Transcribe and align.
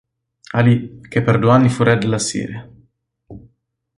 ʿAlī, 0.55 0.75
che 1.11 1.21
per 1.21 1.37
due 1.37 1.51
anni 1.51 1.69
fu 1.69 1.83
re 1.83 1.95
della 1.95 2.17
Siria. 2.17 2.67